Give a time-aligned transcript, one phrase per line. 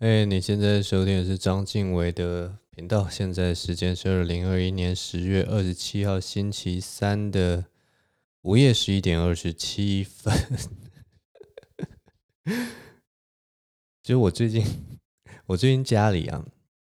[0.00, 3.06] 哎，你现在收听的是章晋唯的频道。
[3.06, 7.66] 现在时间是二零二一年十月二十七号星期三的
[8.40, 10.34] 午夜十一点二十七分。
[14.02, 14.64] 其实我最近，
[15.44, 16.46] 我最近家里啊，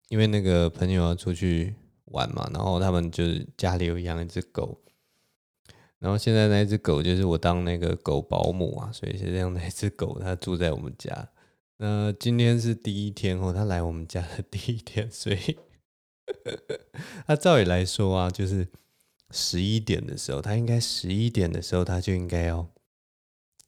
[0.09, 1.73] 因为那个朋友要出去
[2.05, 4.79] 玩嘛，然后他们就是家里有养一只狗，
[5.97, 11.27] 然后现在那只狗就是我当那个狗保姆啊，所以现在那只狗它住在我们家。
[11.83, 15.57] 那今天是第一天哦，他来我们家的第一天，所以
[17.25, 18.67] 他照理来说啊，就是
[19.31, 22.69] 十一点的时候，他应该十一点的时候他就应该要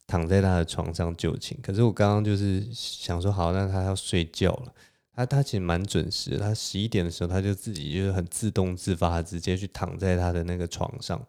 [0.06, 1.58] 躺在他的床上就寝。
[1.64, 4.76] 可是我刚刚就是想说，好，那他要睡觉了。
[5.16, 11.20] 他他其实蛮准时的，他十一点的时候他就自己就是很自动自发，直接去躺在他的那个床上。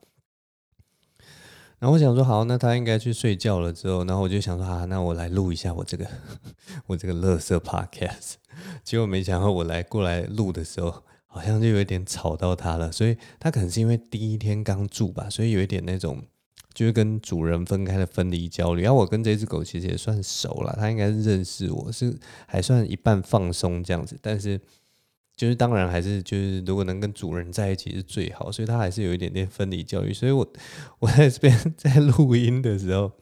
[1.78, 3.72] 然后我想说，好，那他应该去睡觉了。
[3.72, 6.06] 之后，然后我就想说，啊，那我来录一下我这个
[6.86, 8.34] 我这个乐色 podcast。
[8.82, 12.90] 结果没想到，我来过来录的时候，好像就有一点吵到他了。
[12.90, 16.22] 所以他可能是因为第一天刚住吧，所以有一点那种
[16.72, 18.82] 就是跟主人分开的分离焦虑。
[18.82, 24.60] 然后我跟这只狗其实也算熟了，它应该是认识我，是还算一半放松这样子，但是。
[25.36, 30.12] 就是当然还是就是如果能跟主人在一起是最好，所以他还是有一点点分离教育。
[30.12, 30.52] 所以我
[31.00, 33.12] 我在这边在录音的时候，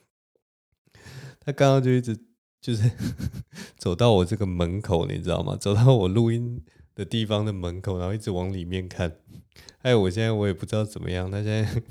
[1.41, 2.17] 他刚刚就一直
[2.61, 2.91] 就是
[3.79, 5.57] 走到我这个门口，你知道吗？
[5.57, 6.63] 走到我录音
[6.95, 9.17] 的地方的门口，然后一直往里面看。
[9.79, 11.83] 还有我现在我也不知道怎么样，他现在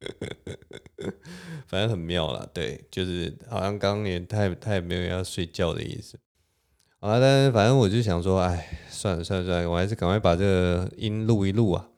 [1.66, 6.18] 反正很妙啦，对，就是好像刚刚也他也他也没有要睡觉的意思。
[7.04, 11.90] 啊，但是反正我就想说，哎，算了算了算了，我还是赶快把这个音录一录啊，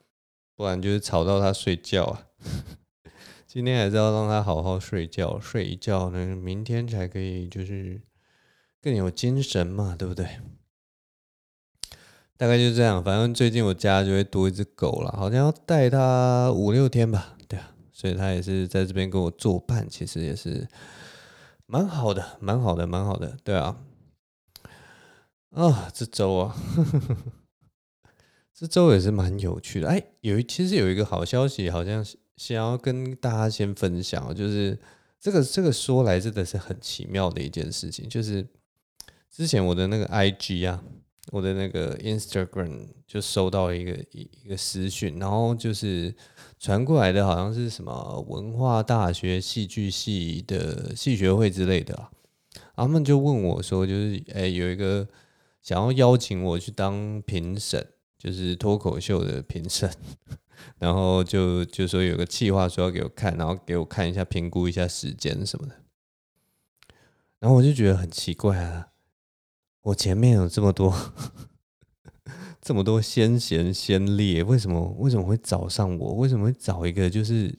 [0.53, 2.27] 不然就是吵到他睡觉啊。
[3.47, 8.01] 今天还是要让他好好睡觉，睡一觉呢，明天才可以就是
[8.81, 10.27] 更有精神嘛，对不对？
[12.35, 20.67] 大概就这样，反正最近我家就会多一只狗了，好像要带它五六天吧，对啊，所以它也是在这边跟我作伴，其实也是
[21.65, 23.77] 蛮好的，蛮好的，蛮好的，对啊。
[25.57, 27.17] 啊、这周啊，呵呵
[28.53, 29.87] 这周也是蛮有趣的。
[29.87, 34.77] 哎，有一其实有一个好消息，好像想要跟大家先分享，就是
[35.19, 38.47] 这个这个说来真的是很奇妙的一件事情，就是
[39.31, 40.83] 之前我的那个 IG 啊，
[41.31, 46.13] 我的那个 Instagram 就收到一个一一个私讯，然后就是
[46.59, 52.11] 传过来的好像是什么文化大学戏剧系的系学会之类的啊，
[52.75, 55.07] 他们就问我说，就是哎有一个。
[55.67, 57.85] 想要邀请我去当评审，
[58.17, 59.91] 就是脱口秀的评审，
[60.79, 65.75] 然后就就说有个计划说要给我看，然后给我看一下评估一下时间什么的，
[67.39, 68.91] 然后我就觉得很奇怪啊，
[69.81, 70.95] 我前面有这么多
[72.63, 76.13] 这么多先贤先烈，为什么为什么会找上我？
[76.13, 77.53] 为什么会找一个就是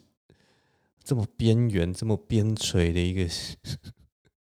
[1.04, 3.30] 这么边缘、这么边陲的一个？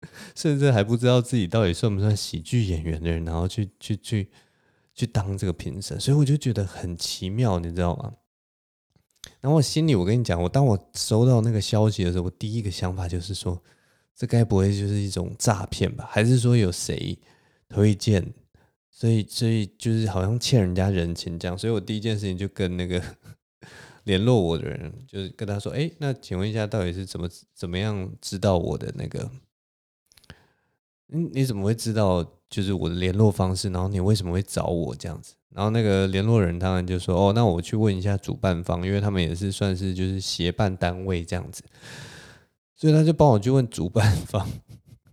[0.35, 4.29] 甚至还不知道自己到底算不算喜剧演员的人，然后去去去
[4.93, 8.13] 去当这个评审，所以我就觉得很奇妙，你知道吗？
[9.41, 13.61] 然后我心里，我跟你讲，我当我收到那个消息的时候，我第一个想法就是说，
[14.15, 16.07] 这该不会就是一种诈骗吧？
[16.09, 17.17] 还是说有谁
[17.67, 18.33] 推荐？
[18.89, 21.57] 所以所以就是好像欠人家人情这样。
[21.57, 23.01] 所以我第一件事情就跟那个
[24.05, 29.29] 联络我的人，就是跟他说：“哎，那请问一下，到底是怎么怎么样知道我的那个？”
[31.07, 33.69] 你你怎么会知道就是我的联络方式？
[33.69, 35.35] 然后你为什么会找我这样子？
[35.53, 41.63] 然后那个联络人当然就说：“哦，那我去问一下主办方，因为他们也是算是就是协办单位这样子。”
[42.75, 44.47] 所以他就帮我去问主办方，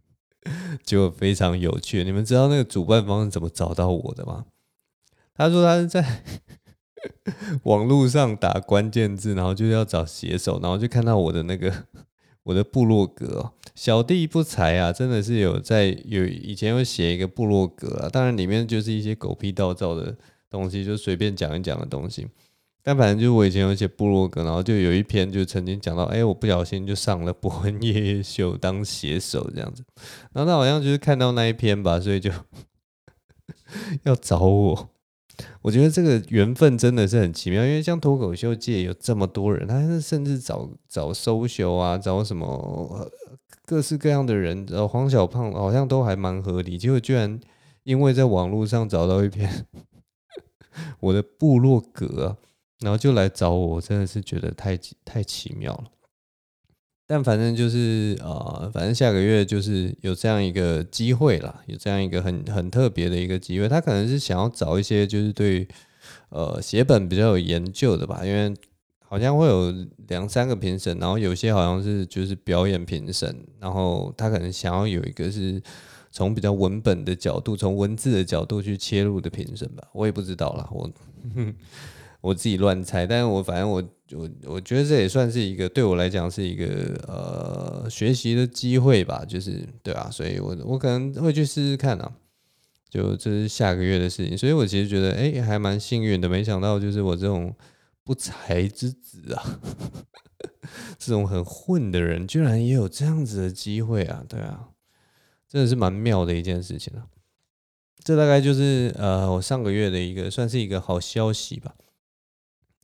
[0.85, 2.05] 就非常有趣。
[2.05, 4.45] 你们知道那个主办方是怎么找到我的吗？
[5.35, 6.23] 他说他是在
[7.65, 11.73] 网络上打关键字，然后就要找写手，然后就看到我的那个。
[12.45, 20.17] 我的部落格，小弟不才啊，真的是有在有以前有写一个部落格啊，当然里面就是一些狗屁倒灶的
[20.49, 22.27] 东西，就随便讲一讲的东西。
[22.87, 29.83] 但反正就是我以前有写部落格，然后就有一篇就曾经讲到，哎，我不小心就上了博恩夜夜秀当写手这样子，
[30.33, 32.31] 然后他好像就是看到那一篇吧，所以就
[34.05, 34.91] 要找我。
[35.63, 43.11] 我觉得这个缘分真的是很奇妙，因为像脱口秀界有这么多人，他甚至找找 social 啊，找什么
[43.67, 46.77] 各式各样的人，呃黄小胖好像都还蛮合理。
[46.77, 47.41] 结果居然
[47.83, 49.67] 因为在网络上找到一篇
[51.01, 52.37] 我的部落格，
[52.81, 55.85] 然后就来找我，我真的是觉得太太奇妙了。
[57.07, 63.69] 但反正就是呃，反正下个月就是有这样一个机会啦，有这样一个很很特别的一个机会。
[63.69, 65.69] 他可能是想要找一些就是对
[66.31, 68.55] 呃写本比较有研究的吧，因为
[69.15, 69.73] 好像会有
[70.09, 75.63] 两三个评审，然后有些好像是就是表演评审，然后他可能想要有一个是
[76.11, 80.91] 从比较文本的角度，从文字的角度去切入的评审吧，我也不知道啦， 我。
[82.21, 83.85] 我自己乱猜，但是我反正我
[84.15, 86.67] 我我觉得这也算是一个对我来讲是一个
[87.07, 92.11] 呃学习的机会吧，就是对啊，所以我我可能会去试试看啊，
[92.89, 97.55] 就这是下个月的事情，所以我其实觉得哎、还蛮幸运的，没想到就是我这种
[98.05, 99.61] 不才之子啊，
[100.99, 104.69] 这种很混的人，居然也有这样子的机会啊，对啊，
[105.49, 107.09] 真的是蛮妙的一件事情啊，
[108.05, 111.75] 这大概就是呃我上个月的一个算是一个好消息吧。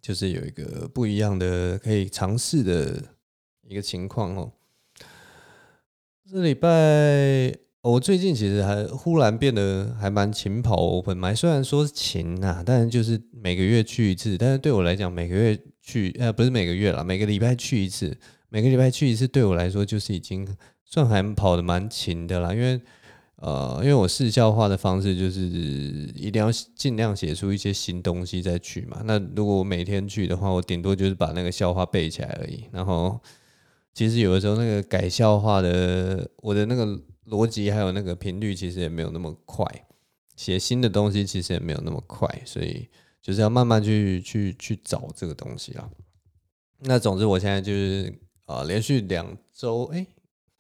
[0.03, 3.17] 就是有一个不一样的可以尝试的
[3.61, 4.51] 一个情况哦。
[6.25, 14.37] 这礼拜我最近其实还忽然变得还蛮勤跑 open mic，虽然说是勤啊，但是就是每个月去一次。
[14.37, 18.17] 但是对我来讲，每个月去呃不是每个月啦，每个礼拜去一次，
[18.49, 20.47] 每个礼拜去一次，对我来说就是已经
[20.85, 22.81] 算还跑得蛮勤的啦，因为。
[23.43, 25.41] 呃，因为我试笑话的方式就是
[26.15, 29.01] 一定要尽量写出一些新东西再去嘛。
[29.07, 32.65] 那如果我每天去的话，我顶多就是把那个笑话背起来而已。
[32.71, 33.19] 然后，
[33.95, 39.65] 其实有的时候那个改笑话的，我的那个逻辑还有那个频率，其实也没有那么快。
[40.37, 42.89] 写新的东西其实也没有那么快，所以
[43.21, 45.91] 就是要慢慢去去去找这个东西啦。
[46.81, 48.13] 那总之，我现在就是
[48.47, 50.07] 啊、呃，连续两周，哎。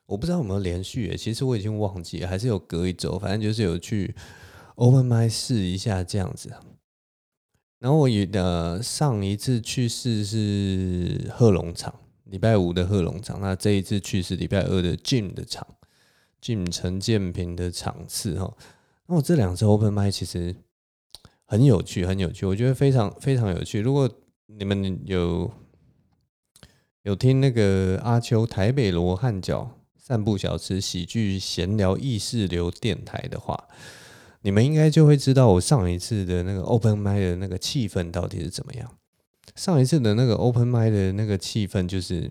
[0.07, 4.13] 我不知道有没有连续诶，其实我已经忘记了，还是有隔一周，反正就是有去
[4.75, 6.53] open mic 试一下这样子。
[7.79, 15.65] 然后我也呃上一次去试是贺龙场，礼拜五的贺龙场，那这一次去是礼拜二的 Jim 的场
[16.41, 18.57] 进陈建平的场次哈。
[19.07, 20.55] 那我这两次 open mic 其实
[21.45, 23.81] 很有趣，很有趣，我觉得非常非常有趣。
[23.81, 24.11] 如果
[24.47, 25.51] 你们有
[27.03, 29.77] 有听那个阿秋台北罗汉脚。
[30.03, 33.69] 散步小吃喜剧闲聊意识流电台的话，
[34.43, 38.91] 你们应该就会知道我上一次的那个 open mic 的那个气氛到底是怎么样。
[39.55, 42.29] 上一次的那个 open mic 的那个气氛就是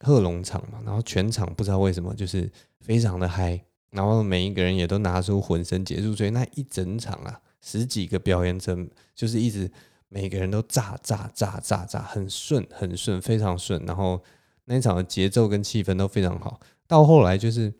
[0.00, 2.50] 贺龙场嘛，然后全场不知道为什么就是
[2.80, 8.76] 非常的嗨，然后每一个人也都拿出浑身解数，所以那一整场啊十几个表演者
[9.14, 9.70] 就是一直
[10.08, 14.20] 每个人都炸炸炸炸炸，很顺很顺，非常顺，然后
[14.64, 16.58] 那一场的节奏跟气氛都非常好。
[16.86, 17.72] 到后来就是，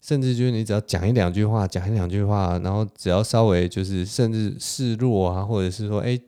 [0.00, 6.20] 甚至就是你只要讲一两句话，讲一两句话，然后只要稍微就是甚至示弱啊，或者是说，哎，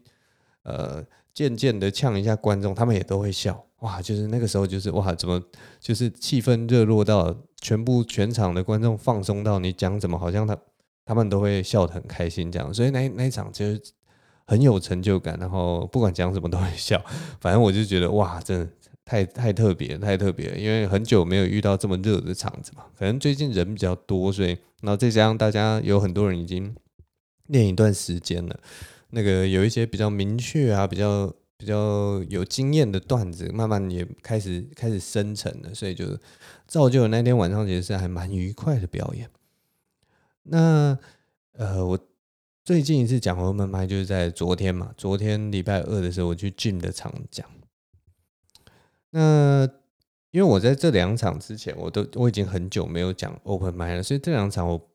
[0.63, 1.05] 呃，
[1.35, 3.67] 渐渐的呛一下观众，他们也都会笑。
[3.81, 5.43] 哇，就是那个时候就是哇，怎么
[5.81, 10.57] 就是气氛热络到全部全场的观众放松到你讲怎么好像他
[11.05, 13.81] 他们都会笑得很开心这样，所以那那一场就是
[14.47, 17.03] 很有成就感，然后不管讲什么都会笑，
[17.41, 18.69] 反正我就觉得哇，真的。
[19.07, 22.85] 太太特别，太特别，因为很久没有遇到这么热的场子嘛。
[22.99, 26.75] 可能最近人比较多，所以然后再加上大家有很多人已经
[27.49, 28.59] 练一段时间了，
[29.11, 31.31] 那个有一些比较明确啊，比较
[31.65, 36.05] 比较有经验的段子，慢慢也开始开始生成了，所以就
[36.67, 39.31] 造就了那天晚上其实是还蛮愉快的表演。
[40.43, 40.99] 那
[41.53, 41.99] 呃，我
[42.67, 47.49] 最近一次讲 open mic 就是在昨天嘛，昨天礼拜二的时候我去 Jim 的场讲。
[49.09, 49.67] 那
[50.33, 54.91] 因为我在这两场之前，我都我已经很久没有讲 open mic 了，所以这两场我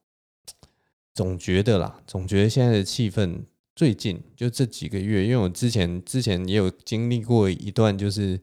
[1.12, 3.40] 总觉得啦，总觉得现在的气氛
[3.80, 8.38] 最近就这几个月，因为我之前之前也有经历过一段，就是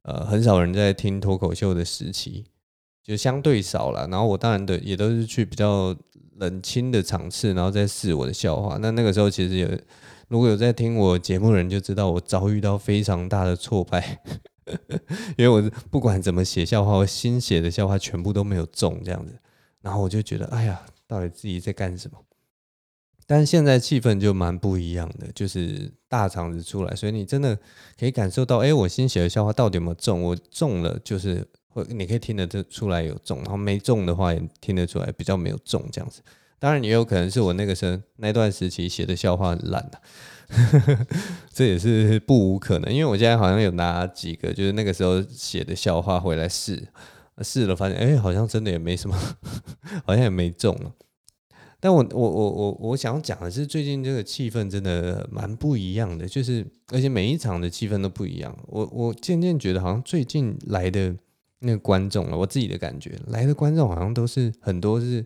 [0.00, 2.46] 呃很少人在听脱口秀的时期，
[3.02, 4.08] 就相对少了。
[4.08, 5.94] 然后我当然的也都是去比较
[6.36, 8.78] 冷清的场次，然后再试我的笑话。
[8.80, 9.68] 那那个时候其实有
[10.28, 14.22] 如果有在听我节目的人就知道，我遭遇到非常大的挫败。
[15.36, 19.38] 因为我不管怎么写笑话，我新写的笑话全部都没有中这样子，
[19.82, 22.16] 然后我就觉得，哎呀，到底自己在干什么？
[23.30, 27.54] 但现在气氛就蛮不一样的，就是大场子出来，所以你真的
[28.00, 30.22] 可以感受到，哎，我新写的笑话到底有没有中？
[30.22, 36.22] 我中了，就是会你可以听得出来有中，然后没中的话也听得出来比较没有中这样子。
[36.58, 40.00] 当然也有可能是我那个时候那段时期写的笑话很烂的。
[41.52, 46.88] 这也是不无可能，因为我现在好像有拿几个，就是那个时候写的笑话回来试，
[47.42, 49.14] 试了发现，哎，好像真的也没什么，
[50.06, 50.90] 好像也没中了。
[51.80, 58.56] 但我我我我我想讲的是，最近这个气氛真的蛮不一样的，就是而且每一场的气氛都不一样。
[58.66, 61.14] 我我渐渐觉得，好像最近来的
[61.60, 65.24] 那个观众了，我自己的感觉，来的观众好像都是很多是，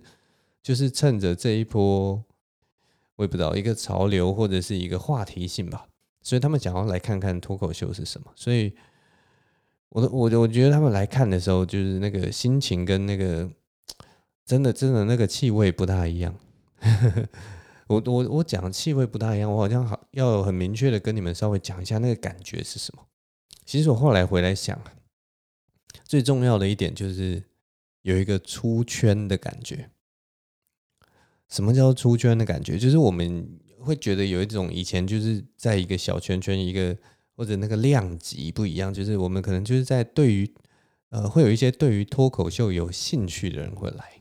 [0.63, 2.23] 就是趁着这一波，
[3.17, 5.87] 我也不知道一个潮流或者是一个话题性吧，
[6.21, 8.27] 所以他们想要来看看脱口秀是什么。
[8.37, 8.73] 所以，
[9.89, 13.51] 我的我我觉得他们来看的时候，就是那个心情跟那个
[14.53, 16.39] 真的真的那个气味不大一样。
[17.89, 23.03] 我我我讲气味不大一样，我好像好要很明确的跟你们稍微讲一下那个感觉是什么。
[23.65, 24.79] 其实我后来回来想，
[26.05, 27.43] 最重要的一点就是
[28.03, 29.89] 有一个出圈的感觉。
[31.49, 32.77] 什么叫出圈的感觉？
[32.77, 36.95] 就是我们会觉得有一种以前就是在一个小圈圈，一个
[37.35, 40.55] 或者那个量级不一样，就是我们可能就是在对于
[41.09, 44.19] 呃会有一些对于脱口秀有兴趣的人会来。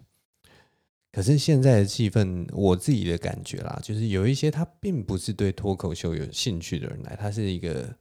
[1.12, 7.94] 可是现在的气氛，我自己的感觉啦，就是有一些他并不是对脱口秀有兴趣的人来，他是一个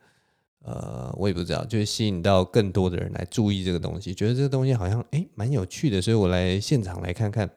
[0.62, 7.50] 呃，我也不知道，就是吸引到更多的人来注意这个东西，觉得这个东西好像诶蛮有趣的，所以我来现场来看看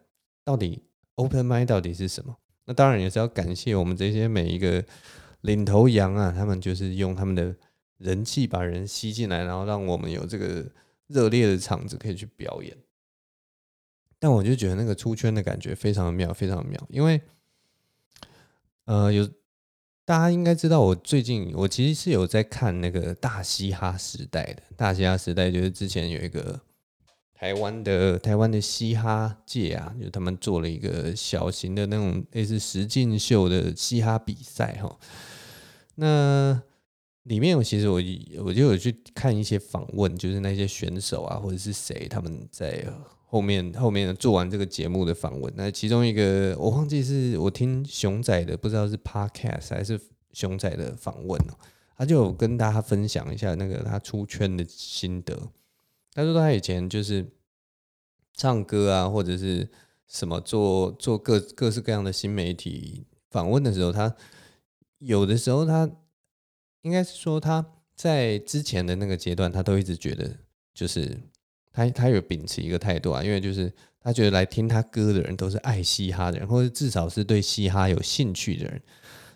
[0.43, 0.81] 到底
[1.15, 2.35] open mind 到底是什么。
[2.65, 4.83] 那当然也是要感谢我们这些每一个
[5.41, 7.53] 领头羊啊，他们就是用他们的
[7.97, 10.65] 人气把人吸进来，然后让我们有这个
[11.07, 12.75] 热烈的场子可以去表演。
[14.23, 17.19] 但我就觉得那个出圈的感觉非常的妙，非常的妙，因为，
[18.85, 19.27] 呃，有
[20.05, 26.57] 大家应该知道，我最近我其实是有在看那个大嘻哈时代的，大嘻哈时代就是之前有一个
[27.33, 34.97] 台湾的台湾的嘻哈界啊，就他们做了一个小型的那种类似实境秀的嘻哈比赛哈，
[35.95, 36.61] 那
[37.23, 38.01] 里面我其实我
[38.45, 42.85] 我就有去看一些访问，就是那些选手啊或者是谁他们在。
[43.33, 49.99] 后面后面做完这个节目的访问，那其中一个我忘记是我听熊仔的，不知道是 Podcast 还是
[50.33, 51.57] 熊仔的访问哦，
[51.97, 55.49] 他就跟大家分享一下那个他出圈的心得。
[56.13, 57.27] 他说他以前就是
[58.35, 59.67] 唱歌啊，或者是
[60.05, 64.15] 什么做做各各式各样的新媒体访问的时候，他
[64.99, 65.89] 有的时候他
[66.83, 70.37] 应该是说他在之前的那个阶段，他都一直觉得
[70.71, 71.17] 就是。
[71.73, 78.79] 他他有秉持一个态度啊，因为就是他觉得来听他歌的人都是爱嘻哈的人，或者至少是对嘻哈有兴趣的人。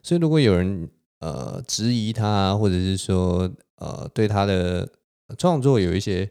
[0.03, 0.87] 所以如果有人
[1.19, 4.87] 呃质疑他，或者是说呃对他的
[5.35, 6.29] 创作有一些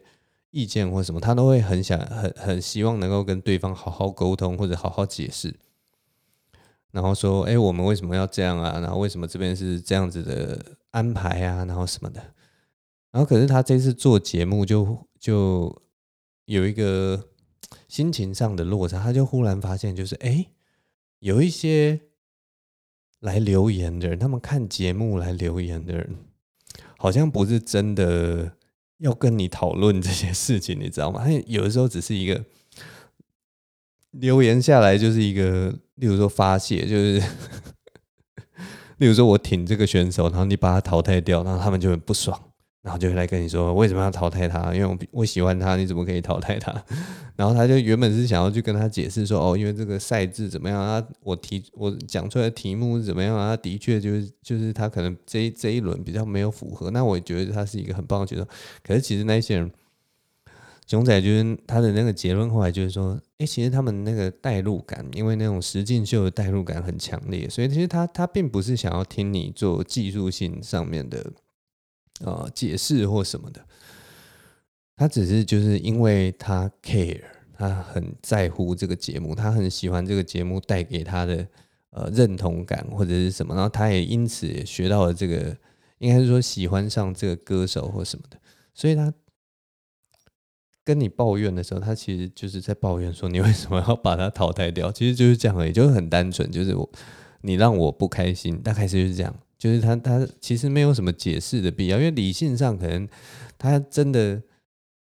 [0.51, 5.53] 意见或什么，他都会很想很很希望能够跟对方好好沟通或者好好解释，
[6.91, 8.79] 然后说哎、我们为什么要这样啊？
[8.79, 11.65] 然后为什么这边是这样子的安排啊？
[11.65, 12.21] 然后什么的。
[13.11, 15.81] 然后可是他这次做节目就就。
[16.47, 17.27] 有一个
[17.89, 20.47] 心情上的落差，他就忽然发现，就是哎，
[21.19, 21.99] 有一些
[23.19, 26.15] 来留言的人，他们看节目来留言的人，
[26.97, 28.53] 好像不是真的
[28.99, 31.21] 要跟你讨论这些事情，你知道吗？
[31.25, 32.45] 他 有的时候只是一个
[34.11, 37.21] 留言下来，就是一个，例如说发泄，就是
[38.97, 42.46] 例如说我挺这个选手，然后你把他淘汰掉，然后他们就很不爽。
[42.83, 44.73] 然后就会来跟你说为什么要淘汰他？
[44.73, 46.73] 因为我我喜欢他，你怎么可以淘汰他？
[47.35, 51.05] 然后他就原本是想要去跟他解释说，哦，因为这个赛制怎么样啊？
[51.21, 53.57] 我提我讲出来的题目是怎么样啊？
[53.57, 56.89] 的确就是就是他可能这一这一轮比较没有符合。
[56.91, 58.47] 那我也觉得他是一个很棒的选手。
[58.81, 59.69] 可是其实那些人，
[60.85, 71.33] 熊仔就是他的那个结论后来就是说，哎，其实他们那个代入感，因为那种实境秀的代入感很强烈，所以其实他他并不是想要听你做技术性上面的。
[72.21, 73.63] 呃，解释或什么的，
[74.95, 77.21] 他只是就是因为他 care，
[77.53, 81.47] 他很在乎这个节目，他很喜欢这个节目带给他的
[81.91, 85.55] 呃认同感或者是什么，然后他也因此也学到了这个，
[85.99, 88.39] 应该是说喜欢上这个歌手或什么的，
[88.73, 89.13] 所以他
[90.83, 96.89] 跟你抱怨的时候，他其实就是在抱怨说你为什么要把他淘汰掉，其实就是这样而已，就是很单纯，就是我
[97.41, 99.35] 你让我不开心，大概就是这样。
[99.57, 103.07] 就是他，他其实没有什么解释的必要，因为理性上可能
[103.57, 104.41] 他真的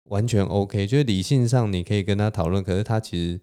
[0.06, 3.40] 完全 OK，就是理性上你可以跟他讨论，可是他其实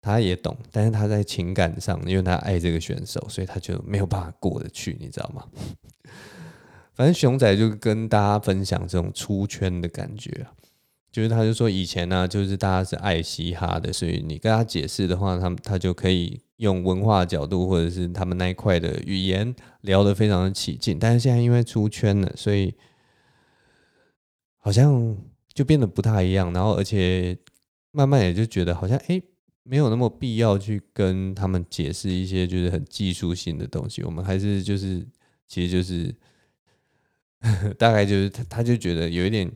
[0.00, 5.44] 他也懂，但是他在情感上，因为他爱这个选手，所以他就没有办法过得去，你知道吗？
[6.94, 10.54] 反正熊仔就跟大家分享这种出圈的感觉，啊
[11.10, 16.40] 就是他就说以前呢，就是大家是爱嘻哈的，所以你跟他解释的话，他他就可以。
[16.60, 22.74] 用文化角度或者是他们那一块的语言聊得非常的起劲，但是现在因为出圈了，所以
[24.58, 25.16] 好像
[25.54, 26.52] 就变得不太一样。
[26.52, 27.34] 然后而且
[27.92, 29.22] 慢慢也就觉得好像哎，
[29.62, 34.02] 没有那么必要去跟他们解释一些就是很技术性的东西。
[34.02, 35.02] 我们还是就是
[35.48, 36.14] 其实就是
[37.78, 39.50] 大概就是他他就觉得有一点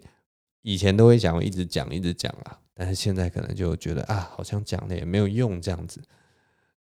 [0.62, 6.00] 以前都会想一直讲一直讲啊，但是现在可能就觉得啊，好像讲了也没有用这样子。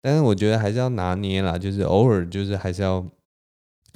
[0.02, 3.06] 但是我觉得还是要拿捏啦，就是偶尔就是还是要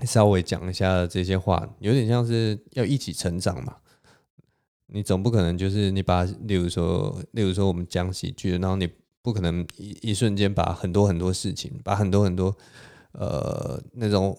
[0.05, 3.77] 稍微讲一下这些话，有点像是要一起成长嘛。
[4.87, 8.89] 你总不可能就是你把，例如说，例如说我们讲喜剧，然后你
[9.23, 12.55] 不可能一一瞬间把很多很多事情，把很多很多
[13.13, 14.39] 呃那种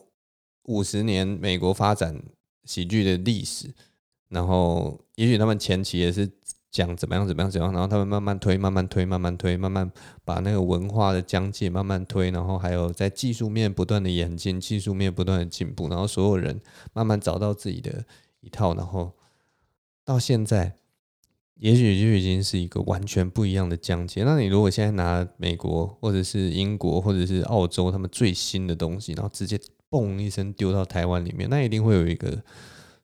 [0.65, 2.21] 五十年美国发展
[2.63, 3.73] 喜剧的历史，
[4.29, 6.29] 然后也许他们前期也是
[6.75, 9.89] 讲怎么样怎么样怎样，然后他们慢慢推，慢慢推，慢慢推，慢慢
[10.25, 16.59] 把那个文化的疆界慢慢推，然后还有在技术面不断的演进，技术面不断的进步，然后所有人
[16.91, 18.03] 慢慢找到自己的
[18.41, 19.13] 一套，然后。
[20.07, 20.75] 到现在，
[21.55, 24.23] 也许就已经是一个完全不一样的疆界。
[24.23, 32.39] 那你如果现在拿美国或者是英国或者是澳洲他们最新的东西，然后直接嘣一声丢到台湾里面，那一定会有一个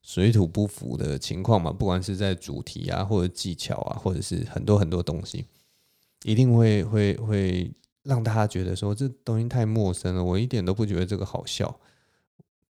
[0.01, 1.71] 水土不服的情况嘛？
[1.71, 5.45] 不管是在主题啊，或者技巧啊，或者是很多很多东西，
[6.23, 7.71] 一定会会会
[8.03, 11.79] 让大家觉得说这东西太陌生了，我一点都不觉得这个好笑。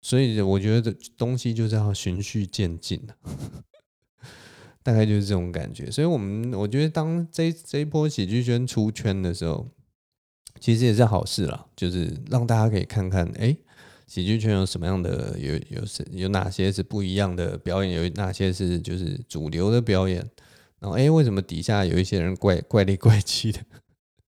[0.00, 3.00] 所以我觉得这东西就是要循序渐进。
[4.80, 9.68] 大概就是这种感觉，所以，我们我觉得，当这这一波喜剧圈出圈的时候，
[10.60, 13.54] 其实也是好事啦，就是让大家可以看看，哎，
[14.08, 20.18] 喜剧圈有什么样的，有有是有哪些是不一样的表演，有哪些是就是主流的表演，
[20.80, 23.60] 然后，哎，为什么底下有一些人怪怪里怪气的？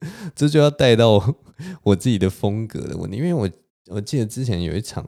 [0.36, 1.36] 这就要带到
[1.82, 3.50] 我自己的风格的问题，因为我
[3.88, 5.06] 我记得之前有一场。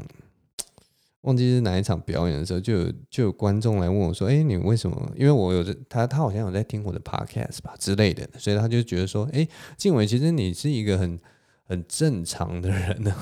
[1.21, 5.13] 忘记是哪一场表演的时候，就有就有观众来问我说：“哎，你为什么？
[5.15, 9.47] 因为我有他，他好像有在听我的 podcast 吧之类的，所以他就觉得说：哎，
[9.77, 11.19] 静伟，其实你是一个很
[11.65, 13.15] 很正常的人呢，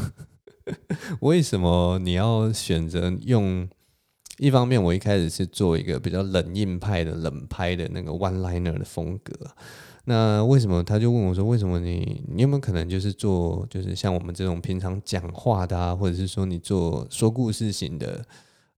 [1.21, 3.67] 为什么你要选择用？
[4.37, 9.33] 一方面，我一开始是做一个比较冷硬派的冷拍的那个 one liner 的风格。”
[10.05, 18.25] 那为什么他就问我说：“为什么你你有没有可能就是做就是像我们这种平常讲话的啊，或者是说你做说故事型的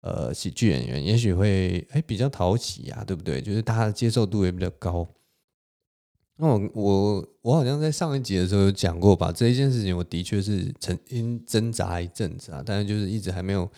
[0.01, 3.39] 呃喜剧演员，也许会哎比较讨喜啊，对不对？
[3.39, 5.07] 就是大家的接受度也比较高。”
[6.41, 13.69] 那我我我好像在上一集的时候有讲过吧，这一件事情我的确是曾经挣扎一阵子啊，但是就是一直还没有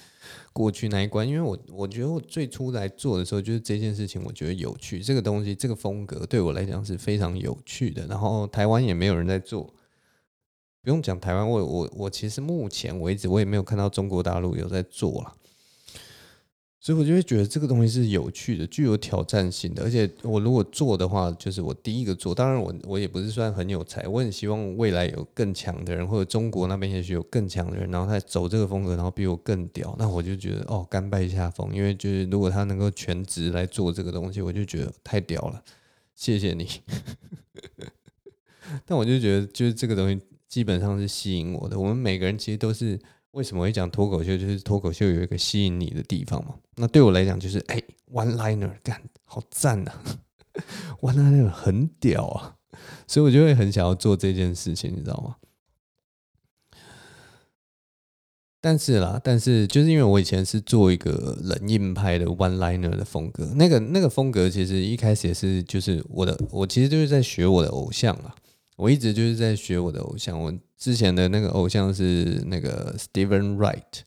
[0.53, 9.63] 过去那一关，因为我我觉得我最初来做的时候，就是这件事情我觉得有趣，这个东西这个风格对我来讲是非常有趣的，然后台湾也没有人在做，
[10.81, 15.35] 不用讲台湾，我我我其实目前为止我也没有看到中国大陆有在做了。
[16.85, 19.81] 所以，我就会觉得这个东西是有趣的，具有挑战性的。
[19.83, 22.35] 而且，我如果做的话，就是我第一个做。
[22.35, 29.95] 当然我，我也不是算很有才，我很希望未来有更强的人，或者中国那边也许有更强的人，然后他走这个风格，然后比我更屌。
[29.97, 31.73] 那我就觉得哦，甘拜下风。
[31.73, 35.63] 因为就是如果他能够全职来做这个东西，我就觉得太屌了。
[36.17, 36.67] 谢谢你。
[38.85, 40.19] 但我就觉得，就是这个东西
[40.49, 41.79] 基本上是吸引我的。
[41.79, 42.99] 我们每个人其实都是。
[43.33, 44.37] 为什么会讲脱口秀？
[44.37, 46.55] 就是脱口秀有一个吸引你的地方嘛。
[46.75, 50.03] 那对我来讲，就是哎，one liner，干，好赞啊，
[51.01, 52.55] one liner 很屌啊，
[53.07, 55.37] 所以我就会很想要做这件事情，你知道吗？
[58.61, 68.35] 但是啦，但是就是因为我以前是做一个冷硬派的 one liner 的风格，那个那个风格其实一开始也是就是我的，我其实就是在学我的偶像啊。
[68.75, 74.01] 我一直就是在学我的偶像，我之前的那个偶像是那个 Steven Wright，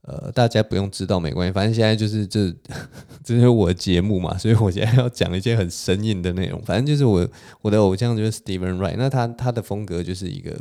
[0.00, 2.50] 呃，大家不用知道没关系，反正现在就是这，
[3.22, 6.60] 这是我的节目嘛，所以我现在要讲一些很生硬的内容。
[6.62, 7.28] 反正就是我
[7.60, 10.58] 我的偶像就是 Steven Wright，那他他的风格就是一个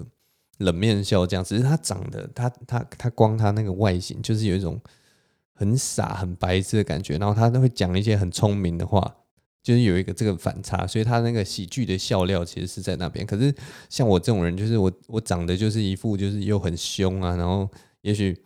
[0.57, 4.79] 冷面笑匠，只是他长得他他他光他那个外形就是有一种
[5.53, 9.15] 很傻很白痴的感觉，然后他都会讲一些很聪明的话。
[9.65, 13.25] 就是有一个这个反差，所以他那个喜剧的笑料其实是在那边。
[13.25, 13.51] 可是
[13.89, 17.67] 像我这种人，就是我我长得就是一副就是又很凶啊，然后
[18.01, 18.37] 也许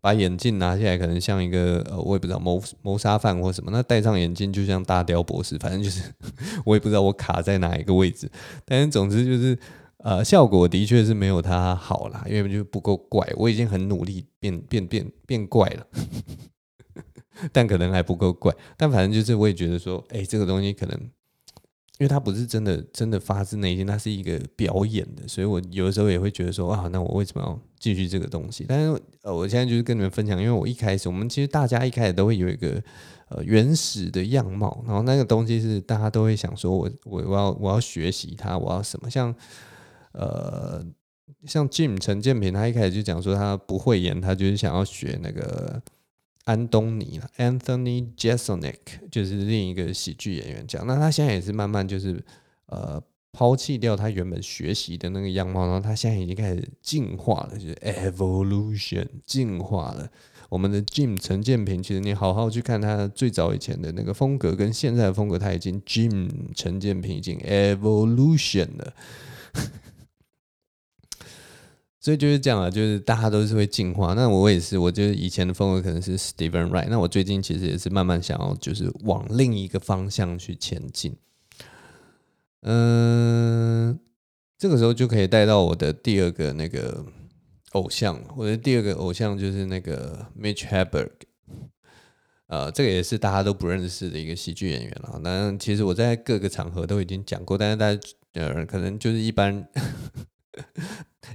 [0.00, 3.70] 把眼镜拿下来，可能像一个呃，我也不知道谋谋杀犯或什么。
[3.70, 6.02] 那戴上眼镜就像大雕博士，反正就是
[6.66, 8.28] 我也不知道我卡在哪一个位置。
[8.64, 9.56] 但是总之就是
[9.98, 13.24] 呃，效果的确是没有他好啦，因为就不够怪。
[13.36, 15.86] 我已经很努力变变变变怪了。
[17.52, 20.98] 但可能还不够怪，但反正就是我也觉得说，哎、这个东西可能，
[21.98, 28.64] 因为它不是真的真的发自内心，它是一个表演的，所以我有的时候也会觉得说，啊，那我为什么要继续这个东西？
[28.68, 32.82] 但是呃，我现在就是跟你们分享，因为我一开始，我们其实大家一开始都会有一个
[33.28, 39.10] 呃原始的样貌，然后那个东西是大家都会想说我我我要我要学习它，我要什么？
[39.10, 39.34] 像
[40.12, 40.84] 呃
[41.44, 45.82] 像 Jim 陈建平，他一开始就讲说他不会演，他就是想要学那个。
[46.46, 48.78] 安东尼，Anthony Jeselnik，
[49.10, 50.86] 就是另一个喜剧演员讲。
[50.86, 52.24] 那他现在也是慢慢就是
[52.66, 60.08] 呃抛弃掉他原本学习的那个样貌，然后他现在已经开始进化了，就是 evolution 进化了。
[60.48, 68.94] 我们的 Jim 陈建平，其实你好好去看他最早以前的那个风格，跟现在的风格，他已经 Jim 陈建平已经 evolution 了。
[72.06, 74.14] 所以就是这样啊，就是大家都是会进化。
[74.14, 81.16] 那我也是，我觉得以前的风格可能是 Steven Wright，那我最近其实也是慢慢想要，就是往另一个方向去前进。
[82.62, 83.98] 嗯，
[84.56, 87.04] 这个时候就可以带到我的第二个那个
[87.72, 91.10] 偶像，我的第二个偶像就是那个 Mitch Hedberg。
[92.46, 95.18] 呃，这个也是大家都不认识的一个喜剧演员了。
[95.24, 98.00] 那其实我在各个场合都已经讲过，但是大家
[98.34, 99.68] 呃，可能就是一般。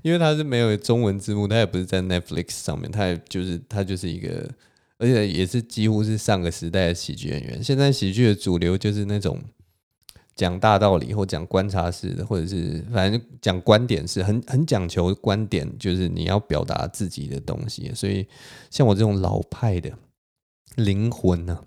[0.02, 4.50] 因为他是没有中文字幕，他也不是在 Netflix 上面，他也就是他就是一个，
[4.98, 7.64] 而且也是几乎是上个时代的喜剧演员。
[7.64, 9.40] 现在喜剧的主流就是那种
[10.36, 17.92] 讲大道理或讲观察式的，或者是反正讲观点是很很讲求观点，就是你要表达自己的东西。
[17.94, 18.26] 所以
[18.70, 19.92] 像我这种老派的
[20.76, 21.62] 灵魂呢、啊，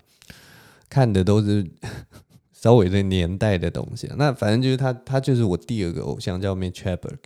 [0.89, 1.65] 看的都是
[2.51, 4.09] 稍微的年代的东西。
[4.17, 7.17] 那反正就是他，他就是我第二个偶像，叫 Mitch Hedberg。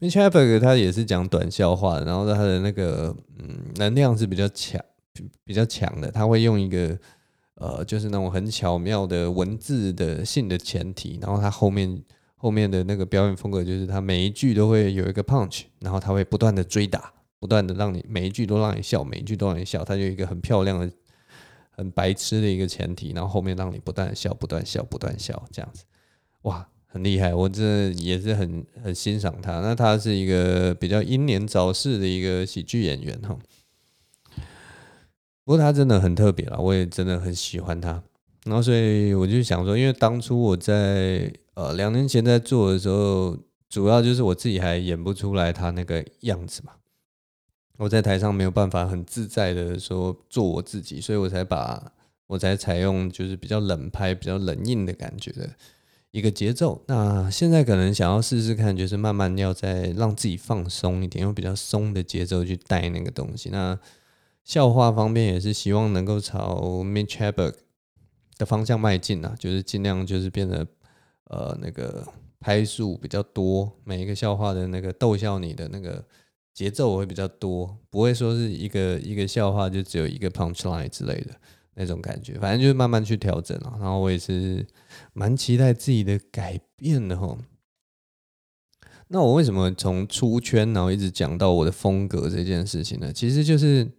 [0.00, 4.82] Mitch Hedberg 他也是讲短笑话，然后他的那个嗯能量是比较强，
[5.44, 6.10] 比较强的。
[6.10, 6.98] 他会用一个
[7.56, 12.02] 呃，就是那种很巧妙的文字的性的前提，然后他后面
[12.36, 19.84] 后面的那个表演风格就是他每一句都会有一个 punch，然后他会不断的追打，不断的让你每一句都让你笑，每一句都让你笑。
[19.84, 20.90] 他就一个很漂亮的、
[21.72, 25.84] 很白痴的一个前提，然后后面让你不断笑、不断笑、不断笑，这样子，
[26.44, 26.66] 哇！
[26.92, 29.60] 很厉害，我这也是很很欣赏他。
[29.60, 33.38] 那他是一个比较英年早逝的一个喜剧演员哈。
[35.44, 38.02] 不过他真的很特别了，我也真的很喜欢他。
[38.44, 46.72] 然后所以我就想说，因为当初我在呃两年前在做的时候，主要就是我自己还演不出来他那个样子嘛。
[47.78, 51.92] 我在台上没有办法很自在的说做我自己，所以我才把
[52.26, 55.48] 我才采用就是比较冷拍、比较冷硬的感觉的。
[56.12, 63.48] 一个节奏，那现在可能想要试试看，就是慢慢要再让自己放松一点，用比较松的节奏去带那个东西。
[63.50, 63.78] 那
[64.42, 67.54] 笑话方面也是希望能够朝 Mitch Hedberg
[68.38, 70.66] 的方向迈进啊，就是尽量就是变得
[71.26, 72.04] 呃那个
[72.40, 76.04] 拍数比较多，每一个笑话的那个逗笑你的那个
[76.52, 81.34] 节奏会比较多，不会说是一个一个笑话就只有一个 punchline 之类的。
[81.80, 83.74] 那种感觉，反正就是慢慢去调整了。
[83.80, 84.66] 然后我也是
[85.14, 87.38] 蛮期待自己的改变的哈。
[89.08, 93.10] 那我为什么从出圈，然后一直讲到我的风格这件事情呢？
[93.10, 93.90] 其实就是，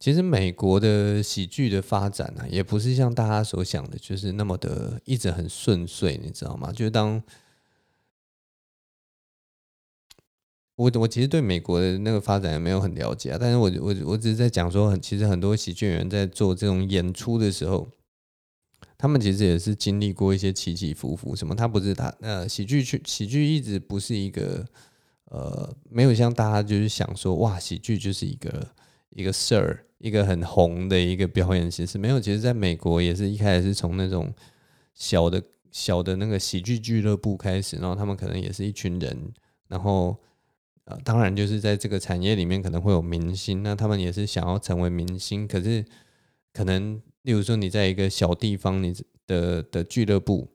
[0.00, 6.72] 其实美国的喜剧的发展呢，也不是像大家所想的，就是那么的一直很顺遂，你知道吗？
[6.72, 7.22] 就是当。
[10.76, 17.88] 我我其实对美国的那个发展也没有很了解啊，但是我我我只是在讲说，很其实很多喜剧演员在做这种演出的时候，
[18.98, 21.36] 他们其实也是经历过一些起起伏伏。
[21.36, 21.54] 什么？
[21.54, 24.66] 他不是他呃，喜剧去喜剧一直不是一个
[25.26, 28.66] 呃，没有像大家就是想说哇，喜剧就是一个
[29.10, 31.98] 一个事儿，一个很红的一个表演形式。
[31.98, 34.34] 没有，其实在美国也是一开始是从那种
[34.92, 39.32] 小的小的那个喜剧俱乐部开始，然后他们可能也是一群人，
[39.68, 40.18] 然后。
[40.86, 45.82] 呃，当然就是在这个产业里面可能会有明星，那他们也是想要成为明星，可是
[46.52, 48.94] 可能例如说你在一个小地方，你
[49.26, 50.46] 的的俱乐部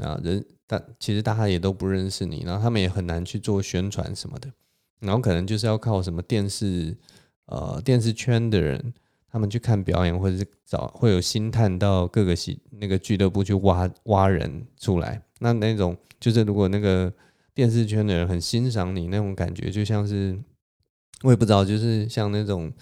[0.00, 4.48] 啊，人大其实大家也都不认识你，然后他们也很难去做宣传什么的，
[5.00, 6.96] 然后可能就是要靠什么电视
[7.46, 8.94] 呃电视圈的人，
[9.28, 17.12] 他们去看表演，或者是找会有星探到各个系那个俱乐部去挖挖人出来，那那种就是如果那个。
[17.54, 20.36] 电视圈的人很欣赏你那种感觉，就像是
[21.22, 22.72] 我也不知道，就是像那种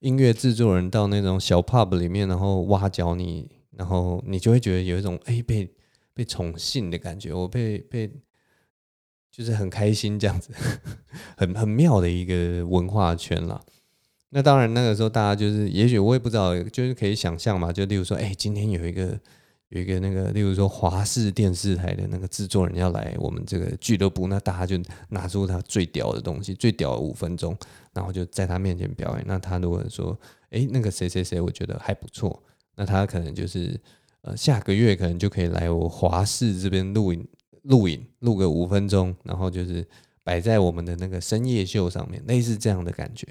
[0.00, 5.70] 音乐制作人到那种小 pub 里面，然后挖角你，然后你就会觉得有一种哎、被
[6.14, 8.10] 被宠幸的感觉，我被被
[9.30, 10.50] 就是很开心这样子，
[11.36, 13.60] 很很妙的一个文化圈啦。
[14.30, 19.20] 那当然那个时候大家就是，也许我也不知道，就是可以想象嘛，就例如说，哎、今天有一个。
[19.74, 27.56] 有一个那个，例如说华视电视台的那个制作人要来我们这个俱乐部，那大家就拿出他最屌的东西，最屌的五分钟，
[27.92, 29.24] 然后就在他面前表演。
[29.26, 30.16] 那他如果说，
[30.50, 32.40] 诶，那个谁谁谁，我觉得还不错，
[32.76, 33.76] 那他可能就是
[34.20, 37.26] 呃下个月可能就可以来我华视这边录影
[37.62, 39.84] 录影录个五分钟，然后就是
[40.22, 43.26] 摆在我们的那个深夜秀上面，类似这样的感觉。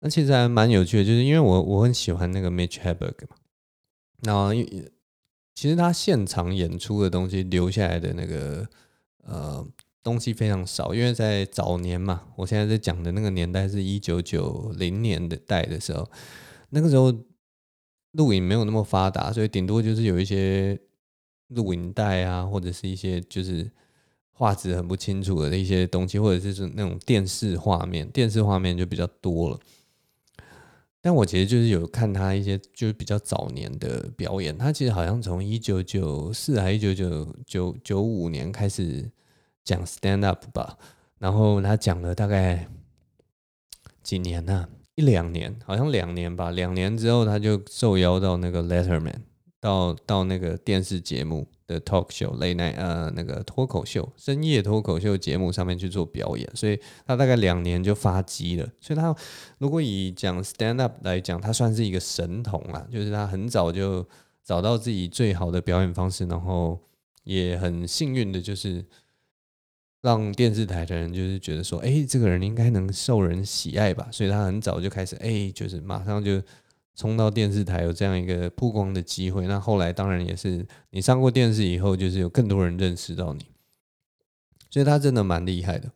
[0.00, 3.36] 那其实还蛮有趣的，就是因为我我很喜欢那个 Mitch Hedberg 嘛，
[4.20, 4.50] 然后
[5.56, 8.68] 其实他现场演出的东西留下来的那个
[9.24, 9.66] 呃
[10.04, 16.08] 东西非常少，因为在早年嘛，我现在在讲的那个年代是一九九零年的代的时候，
[16.70, 17.12] 那个时候
[18.12, 20.78] 录影没有那么发达，所以顶多就是有一些
[21.48, 23.68] 录影带啊，或者是一些就是。
[24.38, 29.58] 画质很不清楚的一些东西，或者是那种电视画面，电视画面就比较多了。
[31.06, 39.08] 但我其实就是有看他一些就是比较早年的表演，他其实好像从一九九四还一九九九九五年开始
[39.62, 40.76] 讲 stand up 吧，
[41.20, 42.66] 然后他讲了大概
[44.02, 44.68] 几年呢、啊？
[44.96, 46.50] 一两年，好像两年吧。
[46.50, 49.20] 两年之后他就受邀到那个 Letterman，
[49.60, 51.46] 到到那个电视节目。
[51.66, 58.68] 的 talk show late night 呃那个脱口秀深夜脱口秀节目上面去做表演，所以他大概两年就发迹了。
[58.80, 59.14] 所以他
[59.58, 64.06] 如果以讲 stand up 来讲，他算是一个神童啊，就是他很早就
[64.44, 66.78] 找到自己最好的表演方式，然后
[67.24, 68.84] 也很幸运的就是
[70.02, 76.40] 让电视台的人就是觉得说，哎、这个人应该能受人喜爱吧，所以他很早就开始，哎、就是马上就。
[76.96, 83.44] 冲到电视台有这样一个曝光的机会，那后来当然也是你上过电视以后，就是有更多人认识到你，
[84.70, 85.92] 所以他真的蛮厉害的。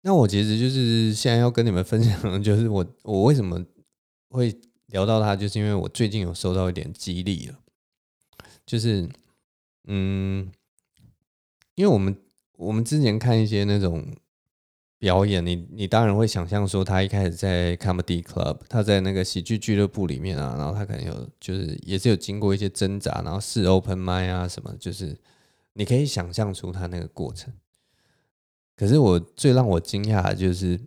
[0.00, 3.62] 那我其实就是现在要跟你们分享的，就是我我为什么
[4.30, 7.58] 会聊到他，就是因为我最近有收到一点激励了，
[8.64, 9.06] 就是
[9.84, 10.50] 嗯，
[11.74, 12.16] 因为我们
[12.56, 14.16] 我们之前看一些那种。
[15.00, 25.16] 表演，你你当然会想象说，他一开始在 Comedy Club，他在那个喜剧俱乐部里面啊，然后他可能有就是也是有经过一些挣扎，然后试 Open Mic 啊什么，就是
[25.72, 27.50] 你可以想象出他那个过程。
[28.76, 30.78] 可是我最让我惊讶的就是，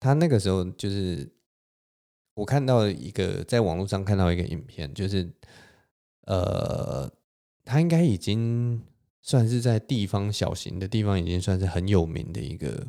[0.00, 1.30] 他那个时候就是
[2.32, 5.30] 我看到一个在网络上看到一个影片，就是
[6.22, 7.12] 呃，
[7.66, 8.82] 他应该已经。
[9.26, 12.86] 算是在地方小型的地方已经算是很有名的一个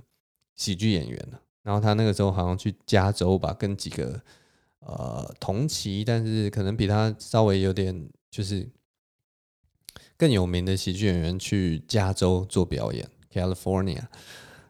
[0.55, 1.41] 喜剧演员了。
[1.63, 4.21] 然后他那个时候好像去加州吧，跟几个
[4.81, 8.69] 呃同期，但是可能比他稍微有点就是
[10.15, 14.03] 更有名的喜剧演员去加州做表演，California。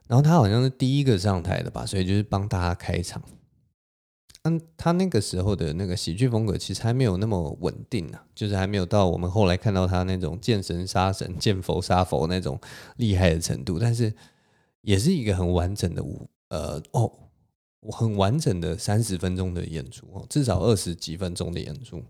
[0.08, 3.22] 然后他好像是第一个上台的吧，所以就是帮大家开场。
[4.76, 12.60] 他那个时候的那个喜剧风格其实还没有那么稳定啊，就是还没有到我们后来看到他那种见神杀神、 见佛杀佛那种
[12.98, 13.80] 厉害的程度。
[13.80, 14.14] 但是
[14.82, 17.12] 也是一个很完整的舞，呃，哦，
[17.92, 22.04] 很完整的三十分钟的演出哦，至少二十几分钟的演出。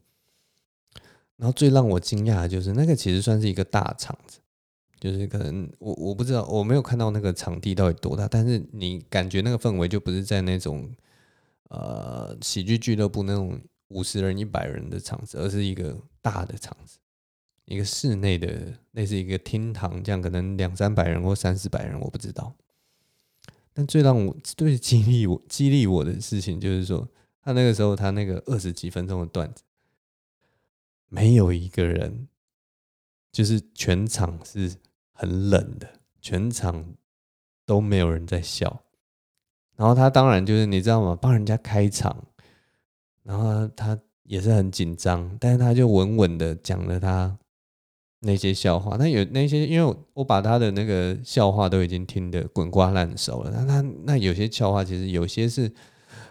[1.37, 4.39] 然后最让我惊讶的就是那个其实算是一个大场子，
[4.99, 10.89] 就是可能我我不知道我没有看到那个场地到底多大，但是你感觉那个氛围就不是在那种。
[11.69, 16.97] 呃，喜剧俱乐部那种五十人、一百人的场子，而是一个大的场子，
[17.65, 22.55] 一个室内的，类似一个厅堂，这样可能两三百人或三四百人，我不知道。
[23.73, 27.07] 但最让我最激励我、激励我的事情，就是说，
[27.41, 29.63] 他那个时候他那个二十几分钟的段子，
[31.09, 32.27] 没有一个人，
[33.31, 34.75] 就是全场是
[35.11, 36.95] 很冷的，全场
[37.65, 38.83] 都没有人在笑。
[39.77, 41.17] 然后他当然就是你知道吗？
[41.21, 42.25] 帮人家开场，
[43.23, 47.37] 然后他也是很紧张，但是他就稳稳的讲了他
[48.21, 48.97] 那些笑话。
[48.97, 53.51] 那有那些，因为我把他的那个笑话都已经听得滚瓜烂熟了。
[53.51, 55.71] 那他那有些笑话其实有些是